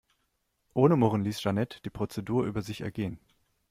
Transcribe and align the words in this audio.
Ohne 0.73 0.95
Murren 0.95 1.23
ließ 1.23 1.41
Jeanette 1.41 1.79
die 1.83 1.91
Prozedur 1.91 2.45
über 2.47 2.63
sich 2.63 2.81
ergehen. 2.81 3.19